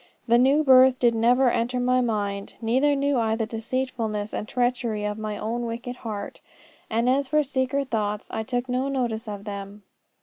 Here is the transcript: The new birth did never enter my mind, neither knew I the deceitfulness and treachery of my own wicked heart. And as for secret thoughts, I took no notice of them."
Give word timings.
The 0.27 0.39
new 0.39 0.63
birth 0.63 0.97
did 0.97 1.13
never 1.13 1.51
enter 1.51 1.79
my 1.79 2.01
mind, 2.01 2.55
neither 2.59 2.95
knew 2.95 3.19
I 3.19 3.35
the 3.35 3.45
deceitfulness 3.45 4.33
and 4.33 4.47
treachery 4.47 5.05
of 5.05 5.19
my 5.19 5.37
own 5.37 5.67
wicked 5.67 5.97
heart. 5.97 6.41
And 6.89 7.07
as 7.07 7.27
for 7.27 7.43
secret 7.43 7.91
thoughts, 7.91 8.27
I 8.31 8.41
took 8.41 8.67
no 8.67 8.87
notice 8.87 9.27
of 9.27 9.43
them." 9.43 9.83